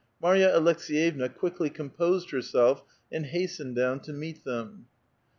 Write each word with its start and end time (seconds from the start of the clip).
Marya 0.19 0.49
Aleks^yevna 0.49 1.31
quickly 1.31 1.69
composed 1.69 2.31
herself 2.31 2.83
and 3.11 3.27
hastened 3.27 3.75
down 3.75 3.99
to 3.99 4.11
meet 4.11 4.43
them. 4.43 4.87